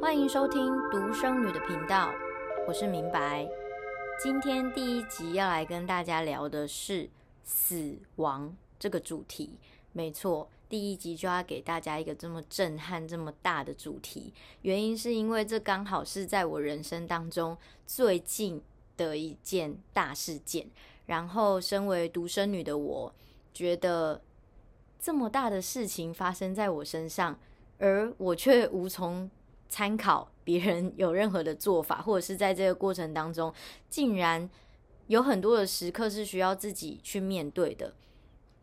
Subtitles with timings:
[0.00, 2.12] 欢迎收听独生女的频道，
[2.66, 3.48] 我是明白。
[4.20, 7.08] 今天第一集要来跟大家聊的是
[7.44, 9.56] 死亡这个主题。
[9.92, 14.34] 没错，第一集就要给大家一个这么震撼、这么大的主题。
[14.62, 17.56] 原因是因为这刚好是在我人生当中
[17.86, 18.60] 最近
[18.96, 20.68] 的一件大事件。
[21.08, 23.14] 然后，身为独生女的我，
[23.54, 24.20] 觉得
[25.00, 27.38] 这么大的事情发生在我身上，
[27.78, 29.30] 而我却无从
[29.70, 33.50] 参考别人有任何的做法，或者是在这个过程当中，
[33.88, 34.50] 竟然
[35.06, 37.94] 有很多的时刻是需要自己去面对的，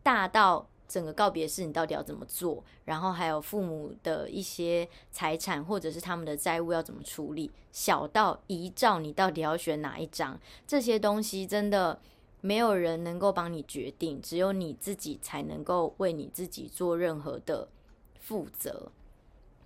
[0.04, 12.00] 大到整个告别式你到底要怎么做，然后还有父母的一些财产或者是他们的债务要怎么处理，小到遗照你到底要选哪一张，这些东西真的。
[12.46, 17.68] 没有人能够帮你决定，只有你自己才能够为你自己做任何的
[18.20, 18.92] 负责。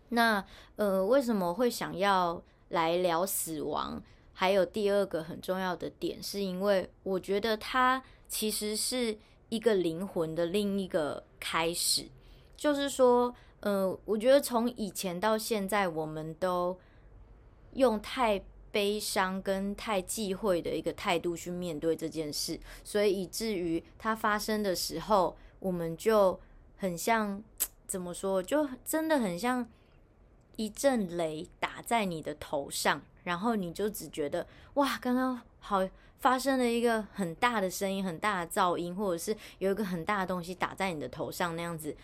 [0.07, 0.41] 那
[0.77, 4.01] 呃，为什么会想要来聊死亡？
[4.31, 9.17] 还有第二个很重要的点，是因为我觉得它其实是
[9.49, 12.07] 一个灵魂的另一个开始。
[12.55, 16.79] 就是说，呃，我觉得从以前到现在，我们都
[17.73, 18.41] 用太。
[18.71, 26.39] 悲伤跟太忌讳的一个态度去面对这件事，所以以至于它发生的时候，我们就
[26.77, 27.43] 很像
[27.87, 29.67] 怎么说，就真的很像
[30.55, 35.87] 一阵雷打在你的头上，然后你就只觉得哇，刚刚好
[36.19, 41.95] 发生了一个很大的声音、很大的噪音，或者是有一个很大的东西打在你的头上那样子，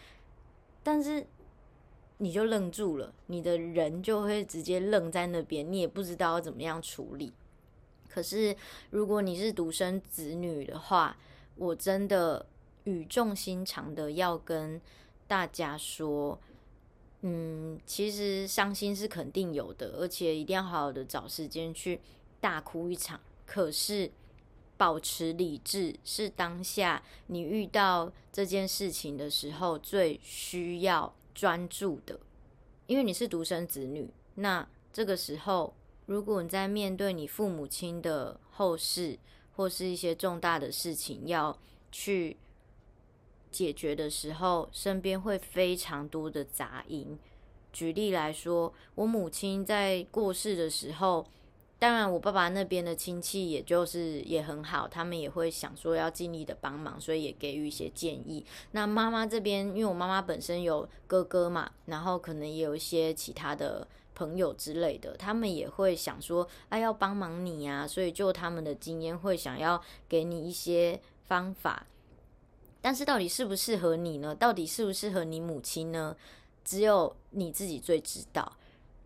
[0.84, 1.26] 但是。
[2.18, 7.34] 你就愣住了，你的人就会直接愣在那边，你也不知道要怎么样处理。
[8.08, 8.56] 可是
[8.90, 11.18] 如果你是独生子女的话，
[11.56, 12.46] 我真的
[12.86, 14.80] 语重心长的要跟
[15.28, 16.40] 大家说，
[17.22, 22.00] 嗯，其实伤心是肯定有的，而且一定要好好的找时间去
[22.40, 23.20] 大哭一场。
[23.46, 24.09] 可是
[24.78, 31.14] 保持理智是当下你遇到这件事情的时候最需要。
[31.35, 32.19] 专注的，
[32.88, 35.75] 因为你是独生子女，那这个时候，
[36.07, 39.19] 如果你在面对你父母亲的后事
[39.56, 41.56] 或是一些重大的事情要
[41.91, 42.38] 去
[43.51, 47.19] 解决的时候，身边会非常多的杂音。
[47.72, 51.28] 举例来说，我母亲在过世的时候。
[51.78, 58.44] 当然，我爸爸那边的亲戚也就是也很好，他们也会想说要尽力的帮忙，所以也给予一些建议。
[58.72, 71.86] 那妈妈这边，因为我妈妈本身有哥哥嘛，然后可能也有一些其他的朋友之类的，他们也会想说，哎，要帮忙你啊，所以就他们的经验会想要给你一些方法。
[72.81, 74.34] 但是到底适不适合你呢？
[74.34, 76.16] 到底适不适合你母亲呢？
[76.63, 78.56] 只有你自己最知道。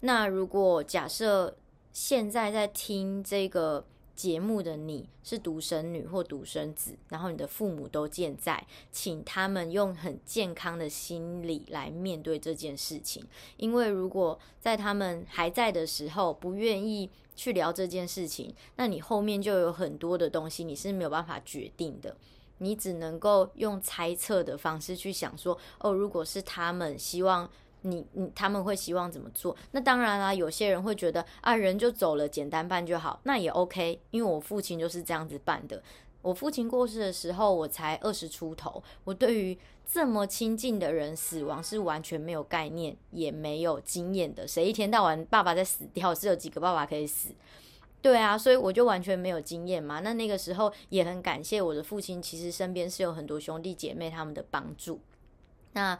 [0.01, 1.57] 那如果假设。
[1.91, 3.85] 现在在听这个
[4.15, 13.25] 节目的你是独生女或独生子，然后你的父母都健在，请他们用很健康的心理来面对这件事情。
[13.57, 22.17] 因为如果在他们还在的时候不愿意去聊这件事情，那你后面就有很多的东西你是没有办法决定的，
[22.57, 27.49] 你只能够用猜测的方式去想说，哦，如果是他们希望。
[27.81, 29.55] 你你他们会希望怎么做？
[29.71, 34.01] 那当然啦，有些人会觉得啊，人就走了，简单办就好，那也 OK。
[34.11, 35.81] 因为我父亲就是这样子办的。
[36.21, 39.57] 我父亲过世的时候，我才二十出头，我对于
[39.89, 44.45] 这么亲近的人死亡是完全没有概念，也没有经验的。
[44.45, 47.33] 谁一天到晚爸爸在死掉，是有几个爸爸可以死？
[48.01, 50.01] 对啊，所以我就完全没有经验嘛。
[50.01, 54.99] 那那个时候也很感谢我的父亲，其实身边是有很多兄弟姐妹他们的帮助。
[55.71, 55.97] 那。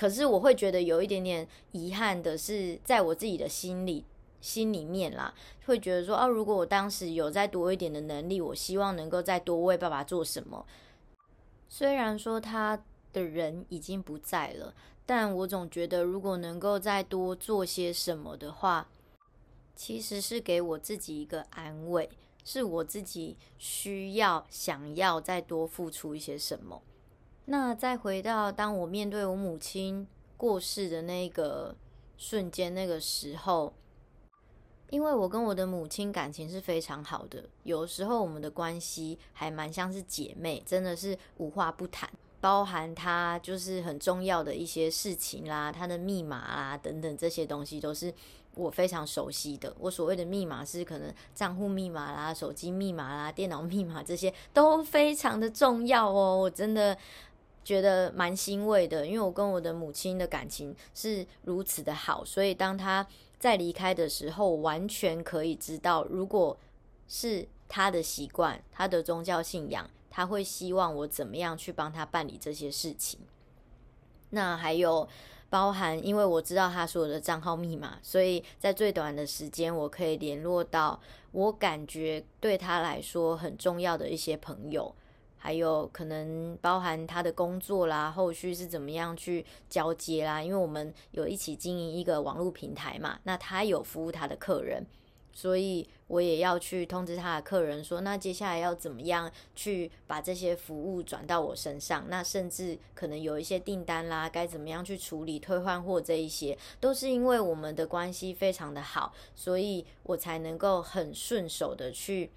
[0.00, 4.02] 可是我会觉得有一点点遗憾的是，在我自己的心里
[4.40, 5.34] 心里面啦，
[5.66, 10.64] 会觉得说，啊，如果我当时有再多一点的能力，我希望能够再多为爸爸做什么。
[11.68, 12.82] 虽然说他
[13.12, 14.74] 的人已经不在了，
[15.04, 18.88] 但我总觉得如果能够再多做些什么的话，
[19.76, 22.08] 其实是给我自己一个安慰，
[22.42, 26.80] 是我自己需要想要再多付出一些什么。
[27.52, 30.06] 那再回到当我面对我母亲
[30.36, 31.74] 过世的那个
[32.16, 33.74] 瞬间，那个时候，
[34.90, 42.08] 因为我跟我的母亲感情是非常好的，有时候我们的关系还蛮像是姐妹，真的是无话不谈，
[42.40, 48.14] 包含她就是很重要的一些事情啦，她的密码啦等等这些东西都是
[48.54, 49.74] 我非常熟悉的。
[49.80, 56.38] 我所谓的密码是可能账户密码啦、手机密码啦、电脑密码这些都非常的重要哦。
[56.38, 56.96] 我真的
[57.64, 63.06] 觉得蛮欣慰的，因为我跟我的母亲的感情是如此的好，所以当她
[63.38, 66.58] 在离开的时候，完全可以知道，如果
[67.08, 73.20] 是她的习惯、她的宗教信仰，她会希望我怎么样去帮她办理这些事情。
[74.30, 75.08] 那还有。
[75.50, 81.00] 包含，因为我知道他所有的账号密码，所以在最短的时间，我可以联络到
[81.32, 84.94] 我感觉对他来说很重要的一些朋友，
[85.42, 90.42] 还有可能包含他的工作啦，后续是怎么样去交接啦。
[90.42, 94.86] 因为我们有一起经营一个网络平台嘛，那他有服务他的客人。
[95.32, 102.04] 所以我也要去通知他的客人说，那接下来要怎么样去把这些服务转到我身上？
[102.08, 112.30] 那甚至可能有一些订单啦，该怎么样去处理退换货这一些，都是因为我们的关系非常的好，所以我才能够很顺手的去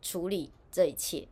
[0.00, 1.26] 处理这一切。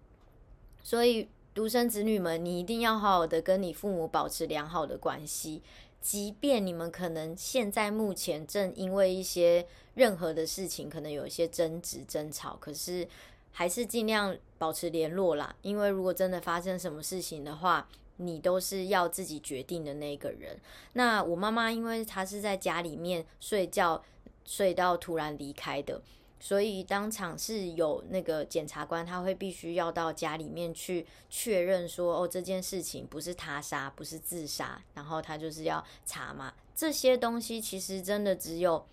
[0.82, 5.62] 所以独生子女们，你一定要好好的跟你父母保持良好的关系。
[6.00, 13.06] 即便你们可能现在目前正因为一些任何的事情，可能有一些争执、争吵，可是
[13.52, 15.54] 还是尽量保持联络啦。
[15.60, 17.86] 因为如果真的发生什么事情的话，
[18.16, 20.58] 你都是要自己决定的那个人。
[20.94, 24.02] 那我妈妈，因为她是在家里面睡觉，
[24.46, 26.00] 睡到突然离开的。
[26.40, 36.54] 所以当场是有那个检察官，他会必须要到家里面去确认说，哦，这件事情不是他杀，不是自杀，然后他就是要查嘛。
[36.74, 38.86] 这些东西其实真的只有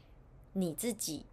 [0.53, 1.25] 你自己。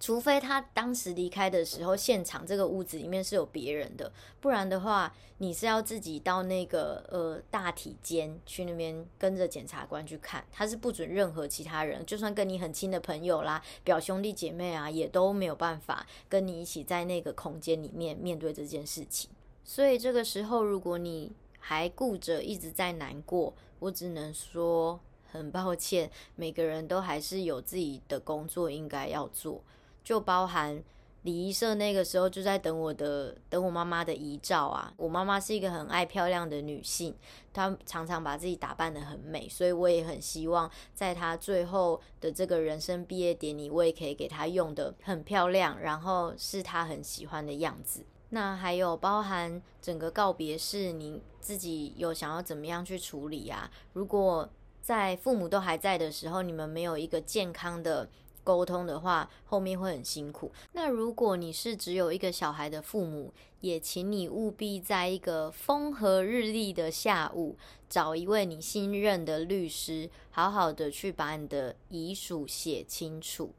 [0.00, 4.10] 除非他当时离开的时候，现场这个屋子里面是有别人的，
[4.40, 19.30] 不然的话，你是要自己到那个呃大体间去那边跟着检察官去看，他是不准任何其他人，就算跟你很亲的朋友啦、表兄弟姐妹啊，也都没有办法跟你一起在那个空间里面面对这件事情。
[19.62, 24.98] 所以这个时候，如果你还顾着一直在难过，我只能说
[25.30, 29.62] 很抱歉，每个人都还是有自己的工作应该要做。
[30.02, 30.82] 就包含
[31.22, 34.90] 礼仪社那个时候就在等我的，等我妈妈的遗照啊。
[34.96, 37.14] 我妈妈是一个很爱漂亮的女性，
[37.52, 48.02] 她常常把自己打扮得很美，所以我也很希望在她最后的这个人生毕业典礼，我也可以给她用得很漂亮，然后是她很喜欢的样子。
[48.30, 53.70] 那还有包含整个告别式，你自己有想要怎么样去处理啊？
[53.92, 54.48] 如果
[54.80, 58.08] 在父母都还在的时候，你们没有一个健康的。
[58.50, 60.50] 沟通的话，后面会很辛苦。
[60.72, 67.56] 那如果你是只有一个小孩的父母，也请你务必在一个风和日丽的下午，
[67.88, 73.52] 找一位你信任的律师，好好的去把你的遗嘱写清楚。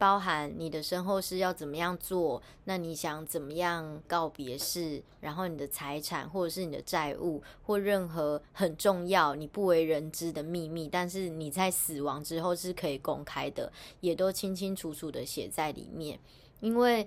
[0.00, 13.70] 包含你的身后事要怎么样做，那你想怎么样告别式，然后你的财产或者是你的债务或任何很重要你不为人知的秘密，但是你在死亡之后是可以公开的，
[14.00, 16.18] 也都清清楚楚的写在里面，
[16.60, 17.06] 因为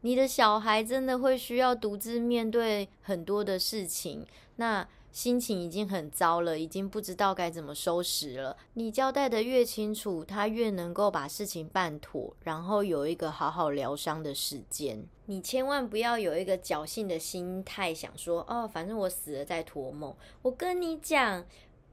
[0.00, 4.26] 你的小孩真的会需要独自面对很多的事情，
[4.56, 4.84] 那。
[5.14, 8.56] 心情已经很糟了，已经不知道该怎么收拾了。
[8.72, 15.06] 你交代得越清楚，他越能够把事情办妥，然后有一个好好疗伤的时间。
[15.26, 20.12] 你千万不要有一个侥幸的心态，想说哦，反正我死了再托梦。
[20.42, 21.44] 我跟你讲，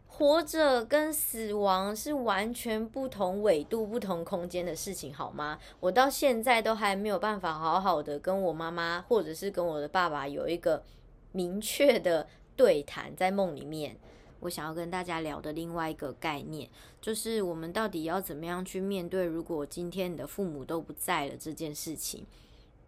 [0.07, 5.59] 活着跟死亡是完全不同纬度、不同空间的事情，好吗？
[5.79, 10.83] 我到现在都还没有办法好好的跟我妈妈，或者是跟我的爸爸有一个
[11.33, 12.27] 明确的。
[12.55, 13.97] 对谈在梦里面，
[14.41, 22.25] 我想要跟大家聊的另外一个概念，就是我们到底要怎么样去面对，如果今天你的父母都不在了这件事情。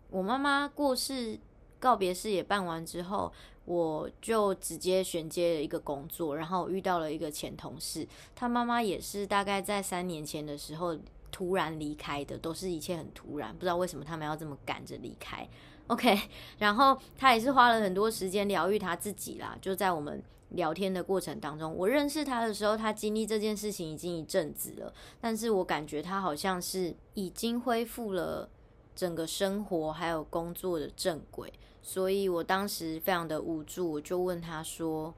[0.09, 1.39] 我妈妈过世，
[1.79, 3.31] 告别式也办完之后，
[3.65, 10.95] 我就直接衔接了一个工作，然后遇到了一个前同事，他妈妈也是大概在三年前的时候
[11.31, 15.47] 突然离开的，都是一切很突然，不知道为什么他们要这么赶着离开。
[15.87, 16.17] OK，
[16.59, 19.57] 然后他也是花了很多时间疗愈他自己啦。
[19.61, 28.49] 就在我们聊天的过程当中，我认识他的时候，他经历这件事情已经一阵子了，但是我感觉他好像是已经恢复了
[28.95, 35.13] 整个生活还有工作的正轨，所以我当时非常的无助，我就问他说：“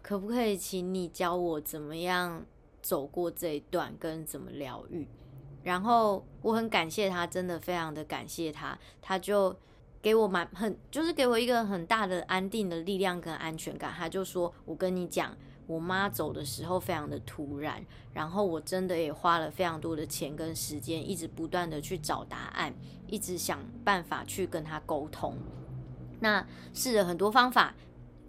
[0.00, 2.46] 可不可以请你教我怎么样
[2.80, 5.06] 走过这一段，跟怎么疗愈？”
[5.66, 9.52] 然后我很感谢他，真的非常的感谢他，他就
[10.00, 13.92] 给我蛮很，就是给我一个很大的安定的力量跟安全感。
[13.92, 22.72] 他就说：“我跟你讲，我妈走的时候非常的突然，然后我真的也花了非常多的钱跟时间，一直不断的去找答案，
[23.08, 25.36] 一直想办法去跟他沟通。
[26.20, 27.74] 那试了很多方法，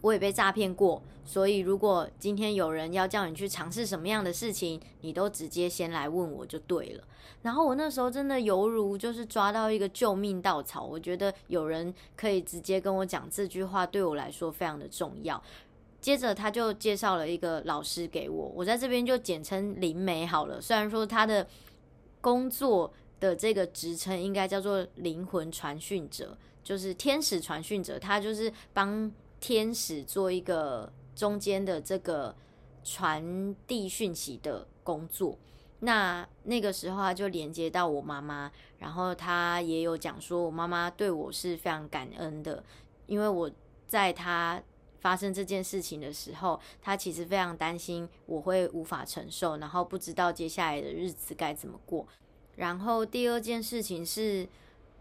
[0.02, 1.02] 我也被诈骗过。
[1.26, 7.04] 所以，如果今天有人要叫你去尝试什么样的事情，你都直接先来问我就对了。
[7.42, 15.42] 然后我那时候真的犹如就是抓到一个救命稻草，我觉得有人可以直接跟我讲这句话，对我来说非常的重要。
[16.00, 20.62] 接着他就介绍了一个老师给我，我在这边就简称灵媒好了。
[20.62, 21.46] 虽然说他的
[22.22, 30.92] 工作的这个职称应该叫做灵魂传讯者，就是天使传讯者，他就是帮天使做一个。
[31.18, 32.36] 中间的这个
[32.84, 35.36] 传递讯息的工作，
[35.80, 42.64] 那那个时候他就连接到我妈妈，然后他也有讲说，我妈妈对我是非常感恩的，
[43.08, 43.50] 因为我
[43.88, 44.62] 在他
[45.00, 52.06] 发生这件事情的时候，他其实非常担心我会无法承受，然后不知道接下来的日子该怎么过。
[52.58, 54.48] 然后第二件事情是，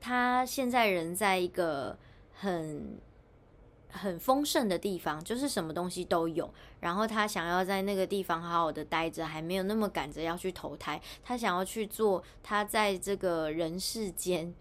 [0.01, 1.99] 他现在人在一个
[2.33, 2.99] 很。
[3.97, 6.53] 很丰盛的地方，就是什么东西都有。
[6.81, 11.01] 然后他想要在那个地方好好的待着，还没有那么赶着要去投胎。
[11.25, 14.55] 他想要去做他在这个人世间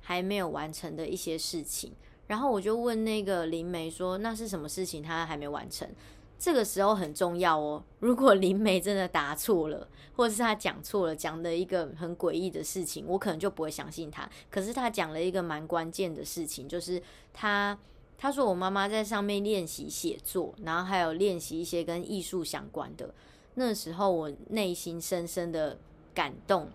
[0.00, 1.92] 还没有完成的一些事情。
[2.26, 5.02] 然后我就问那个灵媒说：“那是什么事情？
[5.02, 5.88] 他还没完成？”
[6.36, 7.82] 这个时候很重要哦。
[8.00, 14.28] 如果灵媒真的答错了，或者是他讲错了，讲的一个很诡异的事情，我可能就不会相信他。
[14.50, 17.78] 可是他讲了一个蛮关键的事情，就是他。
[18.16, 23.12] 他说：“我妈妈在上面练习写作，然后还有练习一些跟艺术相关的。
[23.54, 25.78] 那时候我内心深深的
[26.14, 26.68] 感动，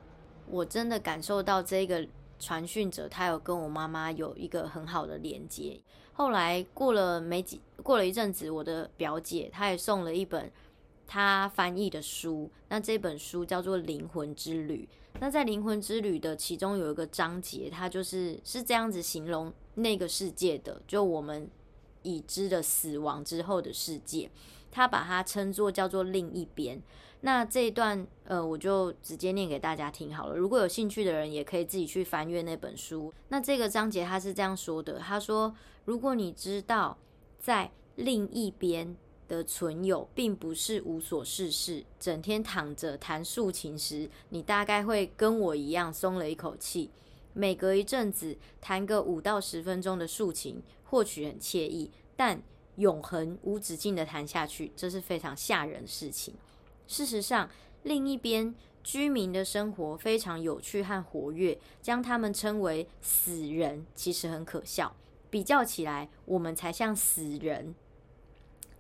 [0.50, 2.08] 我真的感受到这个
[2.40, 5.80] 传讯者他有跟我妈妈有一个很好的连接。
[6.14, 10.52] 后来过了没几，过了一阵子，我的表姐她也送了一本
[11.12, 14.88] 他翻译的书，那这本书叫做《灵魂之旅》。
[15.20, 21.50] 那在《灵魂之旅》的其中有一个章节，它就是是这样子形容。”那个世界的，就我们
[22.04, 24.30] 已知的死亡之后的世界，
[24.70, 26.80] 他把它称作叫做另一边。
[27.22, 30.36] 那这一段，呃，我就直接念给大家听好了。
[30.36, 33.12] 如果有兴趣的人，也可以自己去翻阅那本书。
[33.30, 36.98] 那这个章节他是这样说的：他说，如果你知道
[37.40, 38.96] 在另一边
[39.30, 46.90] 的存有并不是无所事事，整天躺着弹竖琴时，你大概会跟我一样松了一口气。
[47.34, 52.42] 每隔一阵子弹个五到十分钟的竖琴，或许很惬意，但
[52.76, 56.34] 永恒无止境的弹下去，这是非常吓人的事情。
[56.88, 57.48] 事实上，
[57.84, 64.94] 另一边居民的生活非常有趣和活跃，将他们称为死人，其实很可笑。
[65.30, 67.76] 比较起来，我们才像死人。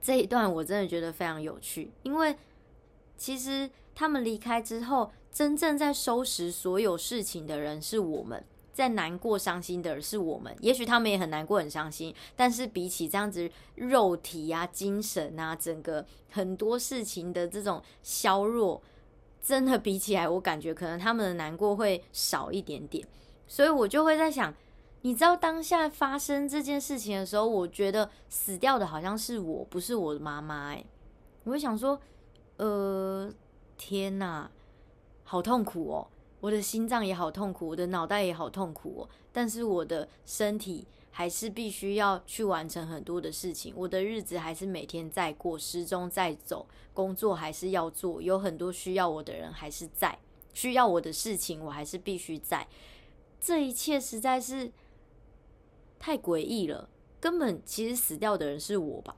[0.01, 2.35] 这一段我真的觉得非常有趣，因为
[3.17, 5.11] 其实他们离开之后。
[5.31, 10.53] 真正在收拾所有事情的人是我们，在难过伤心的人是我们。
[10.59, 18.81] 也许他们也很难过很伤心，但是比起这样子肉体啊、精神啊，整个很多事情的这种削弱，
[19.39, 23.07] 真的比起来，我感觉可能他们的难过会少一点点。
[23.47, 24.51] 所以我就会在想，
[25.01, 30.69] 你知道当下发生这件事情的时候，我觉得死掉的好像是我，不是我的妈妈。
[30.69, 30.85] 诶，
[31.43, 31.99] 我会想说，
[32.57, 33.31] 呃，
[33.77, 34.51] 天哪！
[35.23, 36.07] 好痛苦哦，
[36.39, 39.09] 我的心脏也好痛苦，我的脑袋也好痛苦哦。
[39.31, 50.17] 但是我的身体还是必须要去完成很多的事情，我的日子还是每天在过，时钟在走，工作还是要做，有很多需要我的人还是在，
[50.53, 52.67] 需要我的事情我还是必须在。
[53.39, 54.71] 这一切实在是
[55.99, 56.89] 太诡异了，
[57.19, 59.15] 根本其实死掉的人是我吧？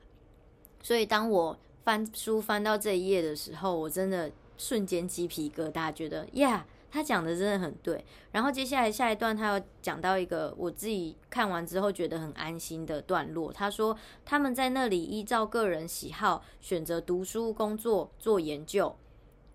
[0.82, 4.30] 所以当我翻书翻到这一页的时候，我真的。
[4.58, 8.04] 瞬间鸡皮疙瘩，觉得呀，他讲的真的很对。
[8.30, 13.52] 然后接下来下一段，他要讲到一个我自己看完之后觉得很安心的段落。
[13.52, 18.94] 他说他们在那里依照个人喜好选择读书、工作、做研究。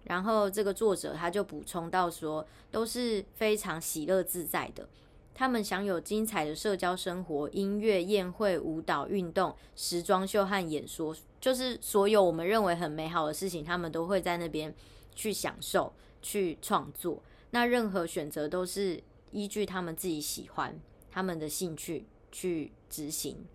[0.04, 4.90] 然后这个作者他就补充到说，都是非常喜乐自在的。
[5.38, 14.74] 他们享有精彩的社交生活、音乐、宴会、舞蹈、运动、时装秀和演说，就是所有我们认为很美好的事情，他们都会在那边
[15.14, 17.22] 去享受、去创作。
[17.52, 20.76] 那任何选择都是依据他们自己喜欢、
[21.12, 23.46] 他们的兴趣去执行。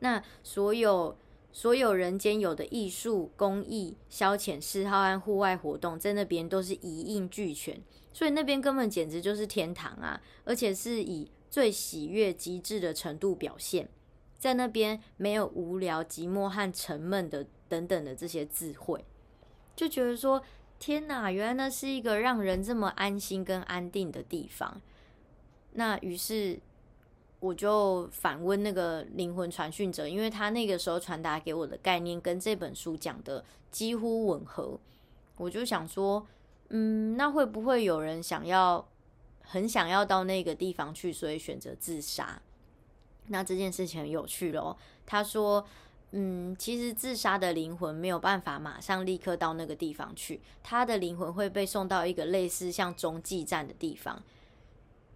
[0.00, 1.16] 那所有
[1.54, 7.80] 所有人间有的艺术、工艺、消遣嗜好和户外活动，在那边都是一应俱全。
[8.16, 10.18] 所以那边根本简直就是天堂啊！
[10.46, 13.86] 而且是以最喜悦极致的程度表现。
[14.38, 19.04] 在那边没有无聊、寂寞和沉闷的等等的这些智慧，
[19.74, 20.42] 就觉得说：
[20.78, 24.80] 天哪，原来那是一个让人这么安心跟安定的地方。
[25.72, 26.58] 那于是
[27.40, 34.80] 我就反问那个灵魂传讯者，因为他那个时候传达给我的概念跟这本书讲的几乎吻合，
[35.36, 36.26] 我就想说，
[36.70, 38.86] 嗯，那会不会有人想要
[39.42, 42.40] 很想要到那个地方去，所以选择自杀？
[43.28, 44.76] 那这件事情很有趣咯。
[45.04, 45.66] 他说，
[46.12, 54.22] 嗯，其实自杀的灵魂没有办法马上立刻到那个地方去，他的灵魂会被送到一个类似像中继站的地方。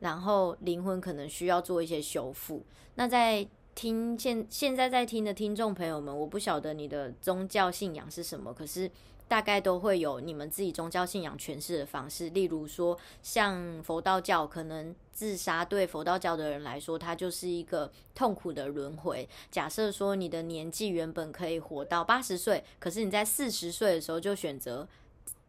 [0.00, 2.64] 然后灵魂可能需要做一些修复。
[2.95, 8.90] 那在听现现在在听的听众朋友们，我不晓得你的宗教信仰是什么，可是
[9.31, 12.29] 大概都会有你们自己宗教信仰诠释的方式。
[12.31, 19.29] 例如说，像佛道教，可能自杀对佛道教的人来说，它就是一个痛苦的轮回。
[19.53, 24.89] 假设说你的年纪原本可以活到八十岁，可是你在四十岁的时候就选择。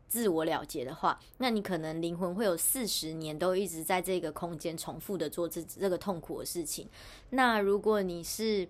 [0.07, 6.85] 自我了结的话，那你可能灵魂会有四十年都一直在这个空间重复的做这这个痛苦的事情。
[7.29, 8.67] 那如果你是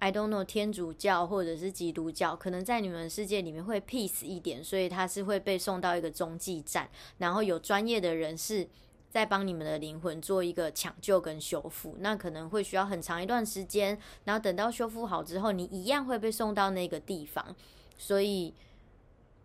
[0.00, 8.68] I don't know 天主教或者是基督教，可能在你们世界里面会 peace 一点，所以他是会被送到一个中继站，然后有专业的人士
[9.08, 11.94] 在帮你们的灵魂做一个抢救跟修复。
[12.00, 17.54] 那可能会需要很长一段时间，然后等到修复好之后，你一样会被送到那个地方。
[17.96, 18.52] 所以。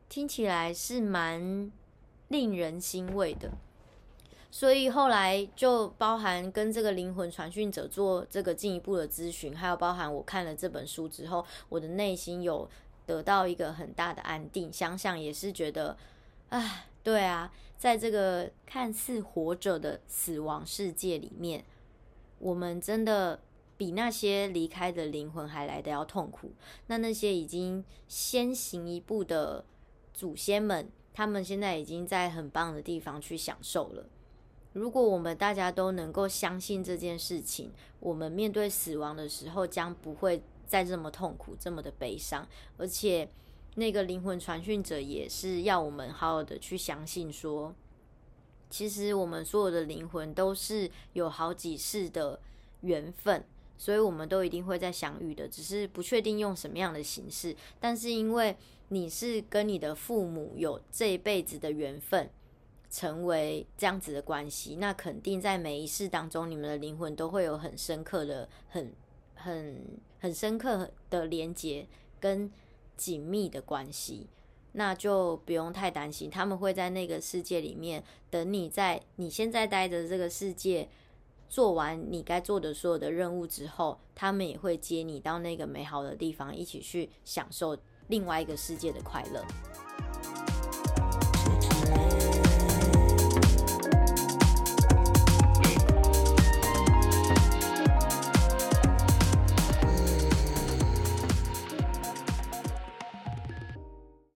[0.08, 1.72] 听起来是蛮
[2.28, 3.52] 令人欣慰的，
[4.56, 12.66] 所以后来就包含跟这个灵魂传讯者做这个进一步的咨询，还有包含我看了这本书之后，我的内心有
[13.06, 14.72] 得到一个很大的安定。
[14.72, 15.98] 想想也是觉得，
[16.48, 21.66] 啊，对啊，在这个看似活着的死亡世界里面，
[22.40, 23.38] 我们真的
[23.76, 26.54] 比那些离开的灵魂还来得要痛苦。
[26.88, 29.66] 那那些已经先行一步的。
[30.14, 34.06] 祖先们，他们现在已经在很棒的地方去享受了。
[34.76, 42.46] 如果我们大家都能够相信这件事情，我们面对死亡的时候将不会再这么痛苦、这么的悲伤。
[42.78, 43.30] 而且，
[43.76, 47.74] 那个灵魂传讯者也是要我们好好的去相信说，
[48.70, 52.38] 其实我们所有的灵魂都是有好几世的
[52.82, 53.46] 缘分，
[53.78, 57.56] 所以我们都一定会再相遇的，只是不确定用什么样的形式。
[57.80, 58.58] 但是因为
[58.90, 62.30] 你是跟你的父母有这一辈子的缘分，
[62.96, 68.94] 成为这样子的关系，那肯定在每一世当中，你们的灵魂都会有很深刻的、很、
[69.34, 71.86] 很、很深刻的连接
[72.22, 72.50] 跟
[72.96, 74.30] 紧密的关系，
[74.72, 80.88] 那就不用太担心，他们会在那个世界里面等你，在你现在待着这个世界
[81.50, 87.78] 做完你该做的所有的任务之后，他们也会接你到那个美好的地方，一起去享受。
[88.08, 89.44] 另外一个世界的快乐。